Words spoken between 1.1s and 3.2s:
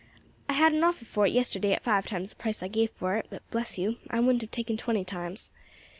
it yesterday at five times the price I gave for